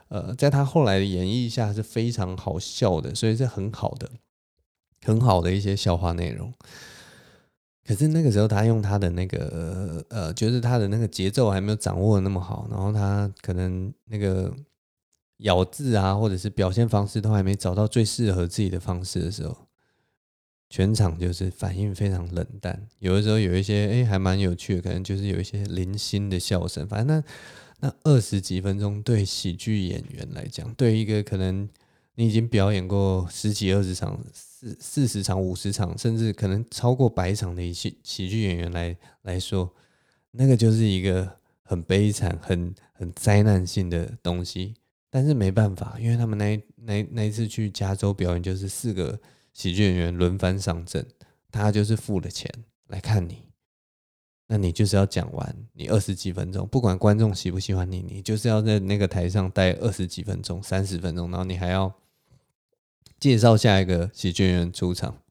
[0.09, 4.11] 呃，在他后来的演绎下是非常好笑的，所以是很好的、
[5.05, 6.53] 很好的一些笑话内容。
[7.87, 14.53] 可是那个时候，他用他的那个呃，就是他的那个节奏还没有掌握的那么好，然后他可能那个
[15.39, 19.57] 咬字啊，或者是表现方式都还没找到最适合自己的方式的时候，
[20.69, 22.89] 全场就是反应非常冷淡。
[22.99, 26.89] 有的时候有一些哎，还蛮有趣的，可能就是有一些零星的笑声。
[26.89, 31.69] 反正那那二十几分钟，对喜剧演员来讲，对一个可能
[32.17, 34.19] 你已经表演过十几二十场。
[34.59, 39.71] 四四十场、五十场，甚至可能超过百场的一些喜剧演员来来说，
[40.31, 41.31] 那个就是一个
[41.63, 44.75] 很悲惨、很很灾难性的东西。
[45.11, 49.21] 但是没办法，因为他们那那那一次去加州表演，就是四个
[49.53, 51.07] 喜剧演员轮番上阵，
[51.53, 52.51] 他就是付了钱
[52.87, 53.43] 来看你，
[54.47, 61.95] 那你就是要讲完你二十几分钟，不管观众喜不喜欢你，你就是要在那个台上待二十几分钟、三十分钟，然后你还要。
[63.19, 65.23] 介绍下一个喜剧演员出场。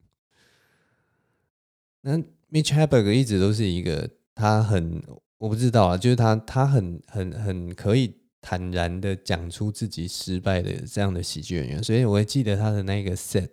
[2.01, 2.17] 那
[2.51, 5.03] Mitch Hedberg 一直都是一个他很
[5.37, 13.49] 我不知道啊，就是他他很很很可以坦然的讲出自己失败的这样的喜剧演员，所以我会记得他的那个 set，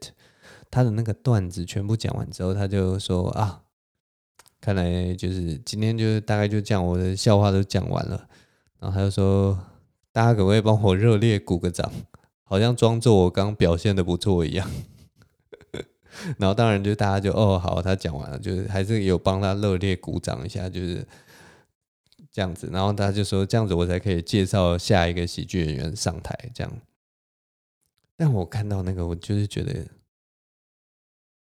[0.71, 3.63] 他的那个段子全部讲完之后，他就说啊，
[4.61, 8.29] 看来就是今天就是大概就这样，我的笑话都讲完了，
[8.79, 9.59] 然后他就说，
[10.13, 11.91] 大家可不可以帮我热烈鼓个掌，
[12.53, 14.71] 好像装作我刚表现的不错一样，
[16.37, 21.07] 然后当然就大家就哦好，他讲完了，就是还是有帮他热烈鼓掌一下，就是。
[22.35, 26.35] 这样子，然后他就说这样子我才可以介绍下一个喜剧演员上台。
[26.55, 26.81] 这样，
[28.17, 29.87] 但我看到那个，我就是觉得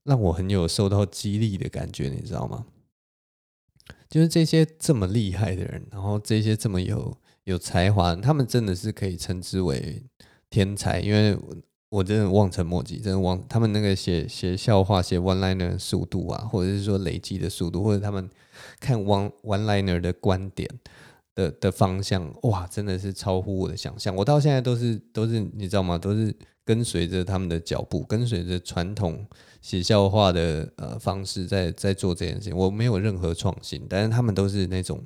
[0.03, 2.67] 让我很有受到激励的感觉，你知道吗？
[4.09, 10.03] 就是这些这么厉害的人，然后这些这么有有才华，他们真的是可以称之为
[10.53, 11.37] 天才，因为
[11.89, 18.31] 我真的望尘莫及，真的望他们那个写写笑话、写 one liner 的速度啊，或者是说累积的速度，或者他们。
[18.79, 20.69] 看 one one liner 的观点
[21.35, 24.15] 的的方向，哇，真的是超乎我的想象。
[24.15, 25.97] 我到现在都是都是你知道吗？
[25.97, 26.33] 都是
[26.65, 29.27] 跟随着他们的脚步，跟随着传统
[29.63, 32.57] 写笑话的呃方式在在做这件事情。
[32.57, 35.03] 我没有任何创新，但是他们都是那种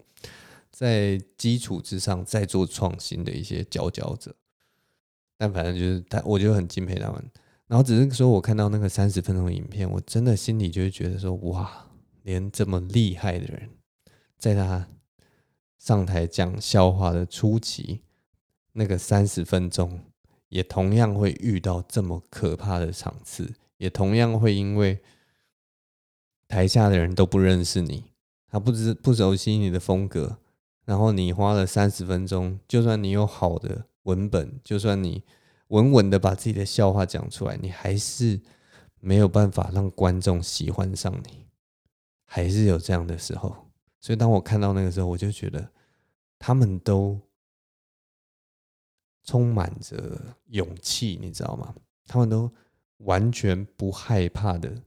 [0.71, 4.35] 在基础之上在做创新的一些佼佼者。
[5.37, 7.31] 但反正就是他，我就很敬佩他们。
[7.67, 11.83] 然后只是说我看到那个三十分钟的影片，我真的心里就会觉得说，哇。
[12.23, 13.71] 连这么厉害的人，
[14.37, 14.89] 在他
[15.79, 18.03] 上台讲笑话的初期，
[18.73, 20.01] 那个三十分钟，
[20.49, 24.99] 也同样会遇到这么可怕的场次，也同样会因为
[26.49, 28.11] 台下的人都不认识你，
[28.49, 30.39] 他不知不熟悉你的风格，
[30.85, 35.23] 然后你花了三十分钟，就算你有好的文本，就算你
[35.69, 38.41] 稳稳的把自己的笑话讲出来，你还是
[38.99, 41.47] 没有办法让观众喜欢上你。
[42.29, 43.55] 还是有这样的时候，
[44.01, 45.71] 所以当我看到那个时候，我就觉得
[46.41, 47.21] 他们都
[49.23, 51.73] 充满着勇气，你知道吗？
[52.05, 52.51] 他们都
[52.99, 54.83] 完全不害怕的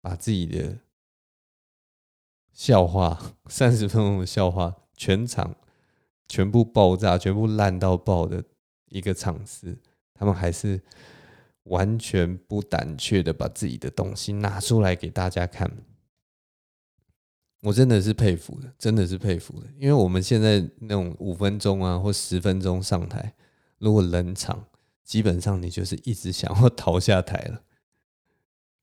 [0.00, 0.76] 把自己的
[2.52, 5.54] 笑话，三十分钟的笑话，全场
[6.28, 8.42] 全部爆炸，全部烂到爆的
[8.88, 9.76] 一个场次，
[10.14, 10.80] 他们还是
[11.64, 15.70] 完全不胆怯的把自己的东西拿出来给大家看。
[17.60, 23.34] 我真的是佩服的，真的是佩服的，因为我们现在那种五分钟啊或十分钟上台，
[23.78, 24.66] 如果冷场，
[25.02, 27.62] 基本上你就是一直想要逃下台了。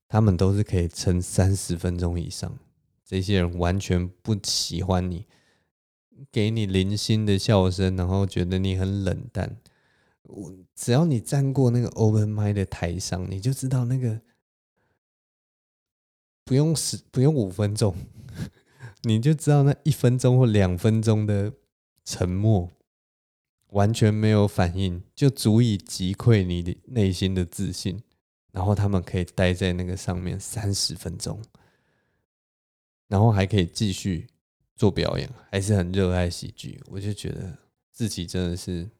[0.08, 2.58] 他们都是可以撑三十分钟以上，
[3.04, 5.26] 这些人完全不喜欢你，
[6.30, 9.56] 给你零星的笑声，然后觉得你很冷淡。
[10.22, 14.20] 我只要你站过那个 open mic 的台上，你就知道那个
[16.44, 17.94] 不用十不用五分钟。
[19.04, 21.52] 你就知道那一分钟或两分钟的
[22.04, 22.70] 沉默，
[23.70, 28.02] 完全没有反应，就足以击溃你的内心的自信。
[28.52, 31.42] 然后他们可以待在那个上面三十分钟，
[33.08, 34.28] 然后还可以继续
[34.82, 36.80] 做表演，还是很热爱喜剧。
[36.86, 37.56] 我就觉得
[37.92, 38.90] 自己真的是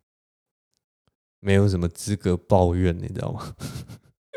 [1.40, 3.56] 没有什么资格抱怨，你知道吗？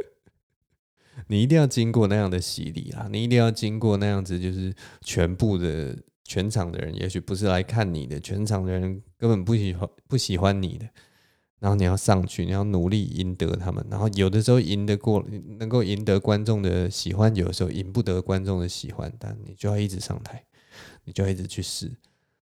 [1.30, 3.08] 你一定要经过那样的洗礼啊！
[3.12, 10.90] 你一定要经过那样子，就是全部的全场的人，也许不是来看你的，全场的人根本不喜欢不喜欢你的。
[11.60, 13.86] 然后你要上去，你要努力赢得他们。
[13.88, 15.24] 然后有的时候赢得过，
[15.60, 20.44] 能够赢得观众的喜欢；有的时候赢不得观众的喜欢，但你就要一直上台，
[21.04, 21.92] 你就一直去试。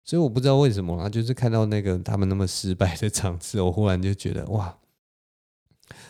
[0.05, 4.79] 所以我不知道为什么啊，就是看到那个他们那么失败的场次，我忽然就觉得哇，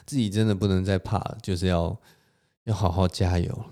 [0.06, 2.00] 自己真的不能再怕了，就是要。
[2.66, 3.64] 要好好加油。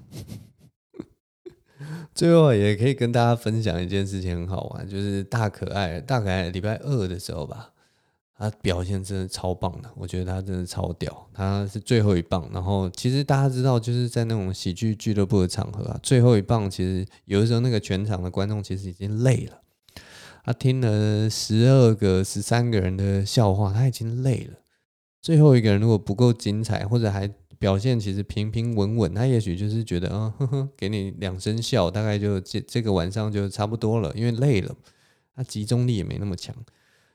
[2.13, 7.73] 最后也可以跟大家分享一件事情，很好玩，就是大可爱，大可爱礼拜二的时候吧，
[8.41, 12.49] 他表现真的超棒的，我觉得他真的超屌，他是最后一棒。
[12.51, 19.61] 然后其实大家知道，就是在那种喜剧俱乐部的场合啊，最后一棒其实有的时候那个全场的观众其实已经累了，
[20.43, 24.55] 他听了十二个、十三个人的笑话，他已经累了。
[25.21, 34.75] 最后一个人如果不够精彩，或者还表现其实平平稳稳，他也许就是觉得啊，呵呵，给你两声笑，大概就这这个晚上就差不多了，因为累了，
[35.37, 36.57] 他集中力也没那么强。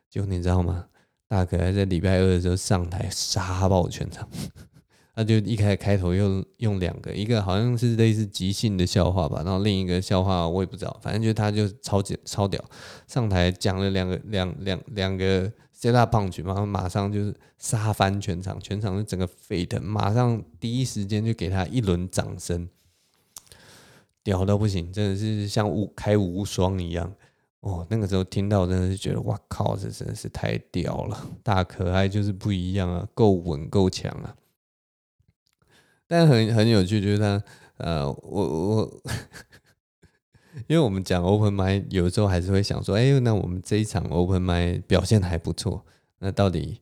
[0.07, 0.86] 就你知道吗？
[1.28, 4.28] 大可爱在礼拜二的时候上台杀爆全场，
[5.15, 12.63] 他就一开开头又用两个，一个好像是类似即兴的笑话吧，然后另一个笑话我也不知道，反正就他就超级超屌，
[13.07, 15.51] 上台讲了两个两两两个。
[15.78, 22.67] 接大棒球，然后马上就是杀翻全场，全场就整个沸腾，马上第一时间就给他一轮掌声，
[24.23, 27.13] 屌到不行，真的是像无开无双一样。
[27.66, 34.36] 哦，那个时候听到真的是觉得哇靠，这真的是太屌了，大可爱就是不一样啊，够稳够强啊。
[36.05, 37.43] 但很很有趣，就是他
[37.78, 39.01] 呃，我我，
[40.70, 45.84] 因为我们讲 open mic，有时候还是会想说，哎，那我们这一场 open mic 表现还不错，
[46.20, 46.80] 那到底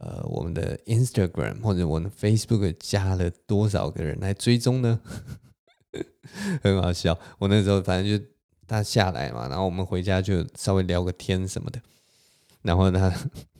[0.00, 5.00] 呃我们的 Instagram 或者我们 Facebook 加了多少个人来追踪呢？
[6.64, 8.24] 很好笑，我那时候反正就。
[8.66, 11.80] 他下来嘛，然后我们回家就稍微聊个天什么的，
[12.62, 13.12] 然后他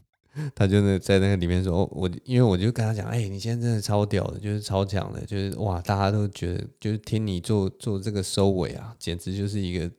[0.55, 9.91] 他就是在那个里面说，我因为我就跟他讲，哎，你现在真的超屌的，就是超强的，就是哇，大家都觉得就是听你做做这个收尾啊，简直就是一个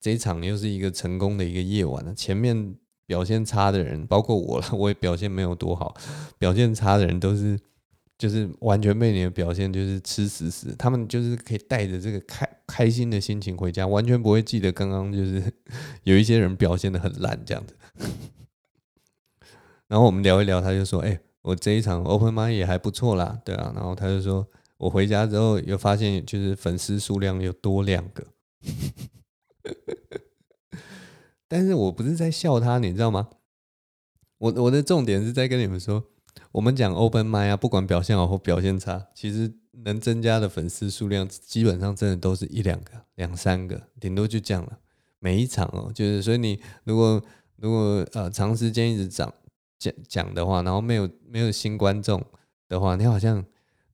[0.00, 2.14] 这一场又是一个成功的一个夜晚了。
[2.14, 2.74] 前面
[3.06, 5.94] 表现差的人，包括我了，我也表现没有多好，
[6.38, 7.58] 表现差的人都是。
[8.16, 15.42] 就是完全被你的表现就是吃死死，他们就是可以带着这个开开心的心情回家，完全不会记得刚刚就是
[16.04, 17.74] 有一些人表现的很烂这样子。
[19.88, 24.48] 然后我们聊一聊，他就说：“哎，我这一场 open mic 也还不错啦，对啊。”然后他就说
[24.78, 28.26] ：“我回家之后又发现，就是粉丝数量又多两个。
[31.46, 33.28] ”但是我不是在笑他，你知道吗？
[34.38, 36.04] 我我的重点是在跟你们说。
[36.52, 39.52] 我们讲 open mic 啊，不管表现好或表现差，其实
[39.84, 44.78] 能增加的粉丝数量，基本上真的都是一两个、两三个，顶多就这样了。
[45.18, 47.22] 每一场哦，就是所以你如果
[47.56, 49.32] 如果呃长时间一直讲
[49.78, 52.22] 讲讲的话，然后没有没有新观众
[52.68, 53.44] 的话，你好像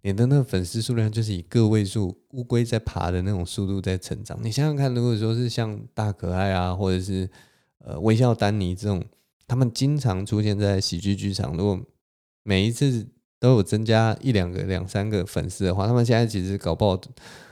[0.03, 4.39] 你的那个粉丝数量就是以个位数乌龟在爬的那种速度在成长。
[4.43, 7.31] 你想想看，如果说是像大可爱啊，或者是
[7.79, 9.05] 呃微笑丹尼这种，
[9.47, 11.81] 他们经常出现在喜剧剧场，如果
[12.43, 13.07] 每一次
[13.39, 17.01] 都有增加一两个、两三个粉丝的话，他们现在其实搞不好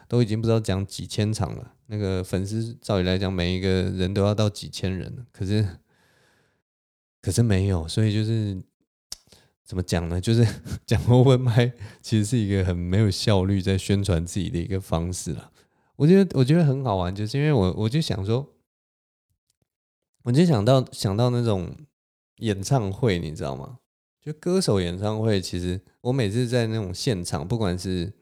[0.07, 1.75] 都已经不知道讲几千场了。
[1.87, 5.67] 那个粉丝照理来讲，每一个人都要到几千人，可是
[7.23, 8.63] 可是没有，所以就是
[9.65, 10.21] 怎么讲呢？
[10.21, 10.47] 就是
[10.87, 11.73] 讲 open mic
[12.03, 15.51] 其实是一个很没有效率在宣传自己的一个方式了。
[15.97, 18.55] 我觉得我觉得很好玩，就是因为我我就想说，
[20.25, 21.75] 我就想到想到那种
[22.37, 23.79] 演唱会，你知道吗？
[24.29, 28.13] 就歌手演唱会，其实我每次在那种现场，不管是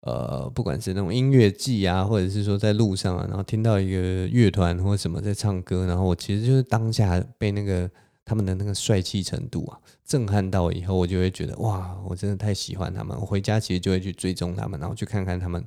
[0.00, 7.90] 呃，不管是那种音乐季啊，或者是说在路上啊，然后听到一个乐团或什么在唱歌，然后我其实就是当下被那个
[8.24, 13.14] 他们的那个帅气程度啊震撼到以后，我就会觉得哇，我真的太喜欢他们。
[13.20, 15.62] 我回家其实就会去追踪他们，然后去看看他们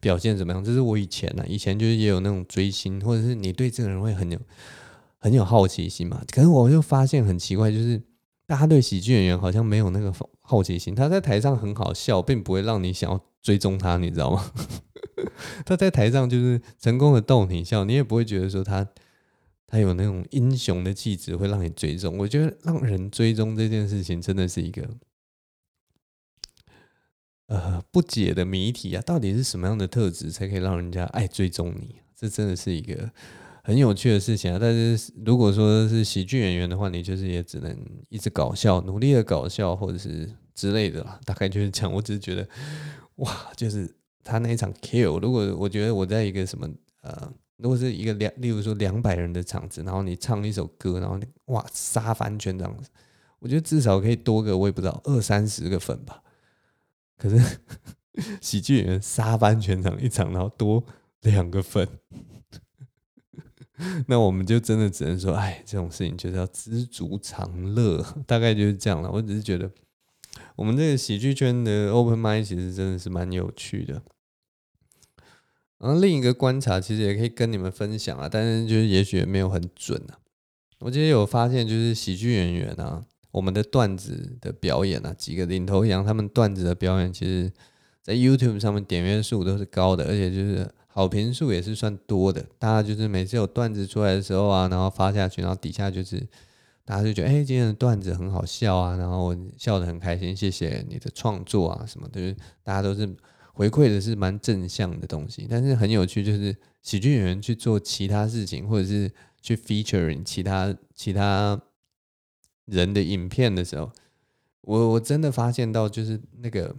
[0.00, 0.64] 表现怎么样。
[0.64, 4.36] 这是我以前呢、啊，以前就是也有那种追星，或者是你对这个人会很有
[5.18, 6.20] 很有好奇心嘛。
[6.32, 8.02] 可是我就发现很奇怪，就是。
[8.52, 14.52] 大家对喜剧演员好像没有那个好奇心，他在台上很好笑，并不会让你想要追踪他，你知道吗？
[15.64, 18.86] 他在台上就是成功的逗你笑，你也不会觉得说他
[19.66, 22.18] 他有那种英雄的气质会让你追踪。
[22.18, 24.86] 我觉得让人追踪这件事情真的是一个
[27.46, 29.00] 呃不解的谜题啊！
[29.00, 31.96] 到底是什么样的特质才可以让人家爱追踪你？
[32.14, 33.10] 这真的是一个。
[33.64, 37.76] 很有趣的事情啊，但是如果说是喜剧演员的话，你就是也只能
[38.08, 41.20] 一直搞笑，努力的搞笑，或者是之类的啦。
[41.24, 41.92] 大概就是这样。
[41.92, 42.48] 我只是觉得，
[43.16, 43.88] 哇，就是
[44.24, 45.20] 他那一场 kill。
[45.20, 46.68] 如果我觉得我在一个什么
[47.02, 52.76] 呃，如果是一个两，例如说两百人的场子，然后你唱一首歌，然后哇杀翻全场，
[53.38, 56.20] 我觉得至少可以多个我也不知道二三十个粉吧。
[57.16, 57.40] 可是
[58.42, 60.82] 喜剧演员杀翻全场一场，然后多
[61.20, 61.88] 两个粉。
[64.06, 69.10] 那我们就真的只能说，哎，这种事情就是要知足常乐，大概就是这样了。
[69.10, 69.70] 我只是觉得，
[70.56, 74.02] 我们这个喜剧圈的 open mind 其实真的是蛮有趣的。
[75.78, 80.18] 然后另一个观察，其实也可以跟你们分享啊，但是就是也许也没有很准啊。
[80.80, 87.52] 我今天有发现，就是喜剧演员啊，我们的段子的表演啊，几个领头羊他们段子的表演，其实
[88.02, 90.70] 在 YouTube 上面点阅数都是高的，而且就是。
[90.94, 96.20] 好评数也是算多的，大家就是每次有段子出来的时候啊，然后发下去，然后底下就是
[96.84, 103.08] 大家就觉得，哎、今天的段子很好笑啊，然后笑得很开心，谢谢你的创作啊什么的，就是大家都是
[103.54, 105.46] 回馈的是蛮正向的东西。
[105.48, 111.58] 但是很有趣，就是喜剧演员去做其他事情，或者是去 featuring 其他其他
[112.66, 113.90] 人的影片的时候，
[114.60, 116.76] 我我真的发现到就是那个。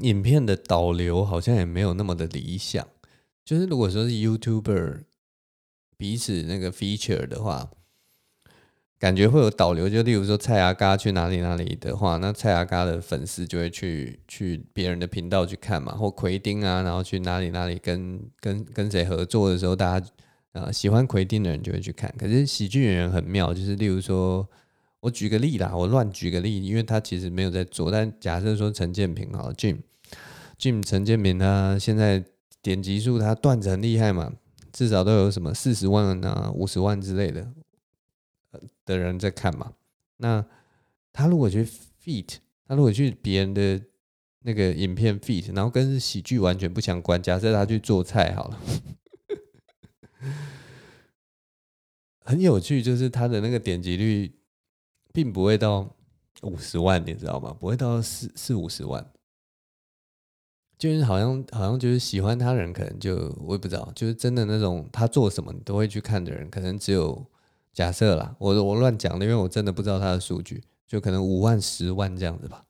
[0.00, 2.86] 影片的导流好像也没有那么的理想，
[3.44, 5.04] 就是如果说是 YouTuber
[5.96, 7.70] 彼此那个 feature 的话，
[8.98, 9.88] 感觉会有导流。
[9.88, 20.06] 就例如说蔡阿嘎去哪里哪里的话，那蔡阿嘎的粉丝就会去去别人的频道去看嘛，或奎丁啊，然后去哪里哪里跟跟跟谁合作的时候，大家
[20.52, 22.14] 啊，喜欢奎丁的人就会去看。
[22.18, 24.48] 可是喜剧演员很妙，就是例如说，
[25.06, 27.92] 我举个例啦，我乱举个例，因为他其实没有在做。
[27.92, 32.24] 但假设说陈建平啊，Jim，Jim 陈建平他现在
[32.60, 34.32] 点击数，他段子很厉害嘛，
[34.72, 37.52] 至少都有什么四十万啊、五十万之类的
[38.84, 39.74] 的人在看嘛。
[40.16, 40.44] 那
[41.12, 43.80] 他如果去 feat，他如果去别人的
[44.40, 48.60] 那个影片 feat，然后跟喜剧完全不相关，假设他去做菜好了。
[52.24, 54.32] 很有趣，就是他的那个点击率
[55.16, 55.96] 并不会到
[56.42, 57.50] 五十万，你知道吗？
[57.58, 59.02] 不会到四四五十万，
[60.76, 67.26] 就是好像好像就是喜欢他的人，可能就我也不知道，就是真的那种他做什么你都会去看的人，可能只有
[67.72, 72.66] 假设啦，我我乱讲的，因为我真的不知道他的数据，就可能五万、十万这样子吧，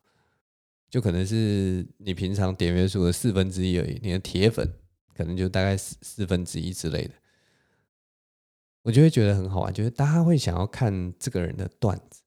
[0.88, 4.72] 就可能是你平常点阅数的四分之一而已，你的铁粉
[5.16, 7.14] 可能就大概四四分之一之类的。
[8.82, 12.22] 我就会觉得很好玩，就是大家会想要看这个人的段子，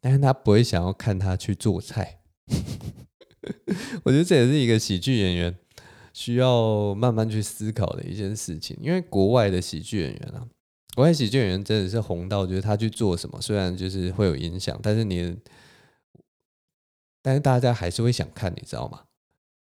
[0.00, 2.20] 但是他不会想要看他去做菜。
[4.04, 5.56] 我觉得这也是一个喜剧演员
[6.12, 10.46] 需要慢慢去思考的一件事情，因为国外的喜剧演员啊，
[10.94, 15.36] 国外喜剧演员真的是红到，就是他去做什么，虽然就是会有影响，但是你，
[17.22, 19.04] 但是大家还是会想看，你知道吗？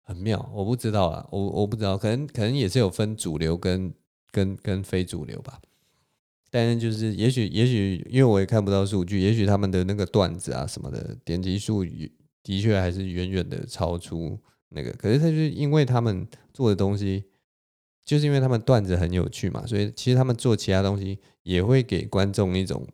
[0.04, 3.92] 很妙，我不知道啊，我我不知道，可能可能也是有分主流跟
[4.30, 5.60] 跟跟非主流吧。
[6.50, 11.84] 但是就是，也许也许，因为我也看不到数据，也许他们的那个段子啊什么的点击数
[12.42, 14.38] 的确还是远远的超出
[14.70, 14.90] 那个。
[14.92, 17.24] 可是他就是因为他们做的东西，
[18.04, 22.86] 就是因为他们段子很有趣嘛，所以其实他们做其他东西也会给观众一种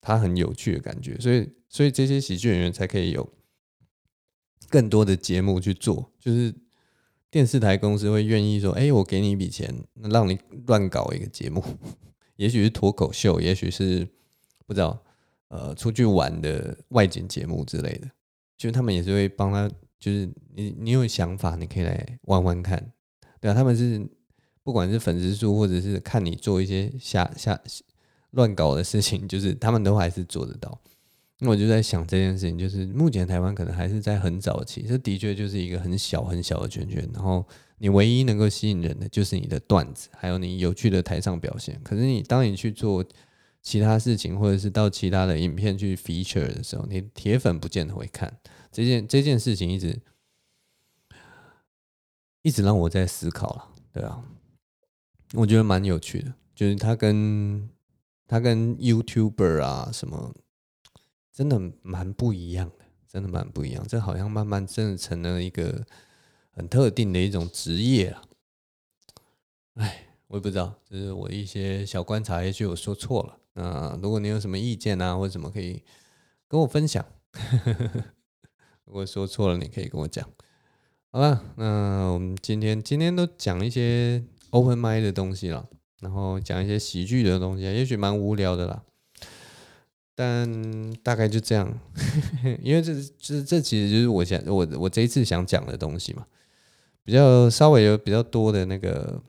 [0.00, 1.18] 他很有趣的感觉。
[1.18, 3.28] 所以所以这些喜剧演员才可以有
[4.68, 6.54] 更多的节目去做，就是
[7.32, 9.74] 电视台公司会愿意说：“哎，我给你一笔钱，
[10.10, 11.64] 让你乱搞一个节目。”
[12.36, 14.06] 也许是脱口秀，也许是
[14.66, 15.02] 不知道，
[15.48, 18.08] 呃，出去玩的外景节目之类的，
[18.56, 19.68] 就是他们也是会帮他，
[19.98, 22.92] 就是你你有想法，你可以来玩玩看，
[23.40, 24.06] 对啊，他们是
[24.62, 27.60] 不管是粉丝数，或者是看你做一些瞎瞎
[28.30, 30.80] 乱搞的事情，就是他们都还是做得到。
[31.38, 37.46] 那我就在想这件事情，就是目前台湾可能还是在很早期，这的确就是一个很小很小的圈圈，然后。
[37.78, 41.78] 你唯一能够吸引人的就是你的段子，还有你有趣的台上表现。
[41.82, 43.04] 可是你当你去做
[43.60, 48.38] 其他事情，或者是到其他的影片去 feature 的时候，你铁粉不见得会看。
[48.72, 50.00] 这件这件事情一直
[52.42, 54.24] 一直让我在思考了，对啊，
[55.34, 57.68] 我觉得蛮有趣的，就是他跟
[58.26, 60.34] 他跟 YouTuber 啊什么，
[61.30, 63.86] 真的蛮不一样的，真的蛮不一样。
[63.86, 65.84] 这好像慢慢真的成了一个。
[66.56, 68.22] 很特定的一种职业啊，
[69.74, 73.38] 哎，我也不知道，这是我一些小观察，也许我说错了。
[73.52, 75.82] 那如果你有什么意见啊，或者什么可以
[76.48, 77.04] 跟我分享，
[78.86, 80.26] 如果说错了，你可以跟我讲。
[81.12, 85.68] 好吧，那我们今天今天都讲一些 open mic 的东西了，
[86.00, 88.82] 然后讲一些喜剧的东西，也许蛮无聊的啦。
[90.14, 91.78] 但大概就这样，
[92.62, 96.26] 因为这这这其实就是我想我我这一次想讲的东西嘛。
[97.06, 99.22] 比较稍微有比较多的那个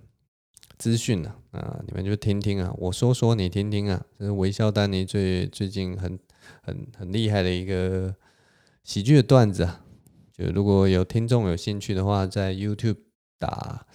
[0.79, 6.17] 资讯啊，啊，你们就听听啊，我说说你听听啊，这是微笑丹尼最最近很
[6.63, 8.15] 很很厉害的一个
[8.83, 9.85] 喜剧的段子啊，
[10.35, 12.97] 就如果有听众有兴趣的话，在 YouTube
[13.37, 13.85] 打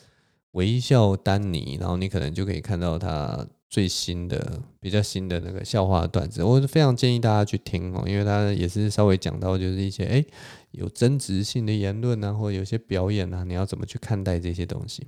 [0.53, 10.25] 微笑丹尼，然后你可能就可以看到他最新的比较新的那个笑话段子，我非常建议大家去听哦，因为他也是稍微讲到就是一些诶。
[10.73, 15.07] 有争执性的言论啊，或者有些表演啊，你要怎么去看待这些东西？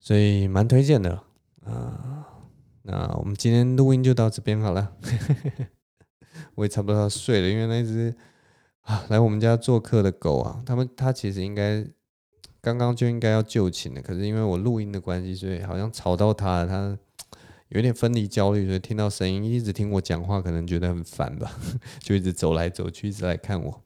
[0.00, 1.22] 所以蛮推荐的
[1.64, 2.26] 啊。
[2.82, 4.96] 那我们今天录音就到这边好了，
[6.56, 8.14] 我也差不多要睡了，因为那只
[8.80, 11.86] 啊来我们家做客的狗啊，他们他其实应该
[12.60, 16.98] 刚刚就应该要就寝了，可是因为我录音的关系，所以好像吵到他了，他。
[17.74, 21.58] 有点分离焦虑，所以听到声音，一直听我讲话，可能觉得很烦吧，
[22.00, 23.82] 就一直走来走去，一直来看我。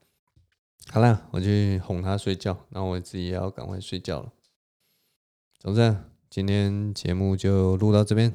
[0.89, 4.32] 好了，我去哄他睡觉，那我自己也要赶快睡觉了。
[5.59, 5.97] 总之，
[6.28, 8.32] 今天节目就录到这边，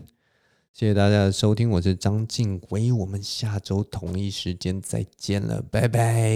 [0.71, 6.29] 谢谢大家的收听，我是张晋唯，我们下周同一时间再见了，拜拜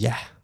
[0.00, 0.35] 呀。